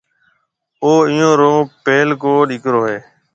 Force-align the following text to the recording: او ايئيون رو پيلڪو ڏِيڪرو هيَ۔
او 0.83 0.91
ايئيون 1.03 1.31
رو 1.41 1.53
پيلڪو 1.85 2.33
ڏِيڪرو 2.49 2.81
هيَ۔ 2.89 2.97